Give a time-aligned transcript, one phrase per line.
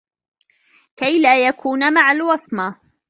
[0.97, 2.75] كَيْ لَا يَكُونَ مَعَ الْوَصْمَةِ